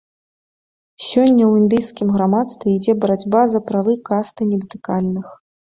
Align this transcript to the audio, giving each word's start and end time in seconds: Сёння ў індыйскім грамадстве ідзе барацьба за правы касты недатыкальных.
Сёння 1.09 1.43
ў 1.47 1.53
індыйскім 1.63 2.07
грамадстве 2.17 2.67
ідзе 2.79 2.93
барацьба 3.05 3.41
за 3.53 3.59
правы 3.69 3.93
касты 4.11 4.41
недатыкальных. 4.53 5.27